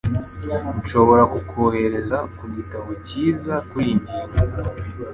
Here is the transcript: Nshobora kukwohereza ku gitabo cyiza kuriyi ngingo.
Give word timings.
Nshobora 0.81 1.23
kukwohereza 1.33 2.17
ku 2.37 2.43
gitabo 2.55 2.89
cyiza 3.07 3.53
kuriyi 3.69 3.95
ngingo. 4.01 4.59